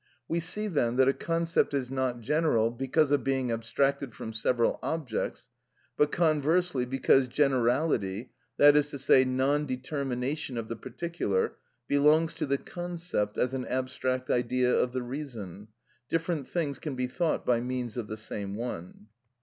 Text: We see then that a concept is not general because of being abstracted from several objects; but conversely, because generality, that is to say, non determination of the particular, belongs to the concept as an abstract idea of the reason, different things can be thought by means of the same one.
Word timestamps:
We 0.27 0.39
see 0.39 0.67
then 0.67 0.95
that 0.95 1.07
a 1.07 1.13
concept 1.13 1.75
is 1.75 1.91
not 1.91 2.21
general 2.21 2.71
because 2.71 3.11
of 3.11 3.23
being 3.23 3.51
abstracted 3.51 4.15
from 4.15 4.33
several 4.33 4.79
objects; 4.81 5.47
but 5.95 6.11
conversely, 6.11 6.85
because 6.85 7.27
generality, 7.27 8.31
that 8.57 8.75
is 8.75 8.89
to 8.89 8.97
say, 8.97 9.23
non 9.25 9.67
determination 9.67 10.57
of 10.57 10.69
the 10.69 10.75
particular, 10.75 11.53
belongs 11.87 12.33
to 12.33 12.47
the 12.47 12.57
concept 12.57 13.37
as 13.37 13.53
an 13.53 13.67
abstract 13.67 14.31
idea 14.31 14.73
of 14.73 14.91
the 14.91 15.03
reason, 15.03 15.67
different 16.09 16.47
things 16.47 16.79
can 16.79 16.95
be 16.95 17.05
thought 17.05 17.45
by 17.45 17.59
means 17.61 17.95
of 17.95 18.07
the 18.07 18.17
same 18.17 18.55
one. 18.55 19.05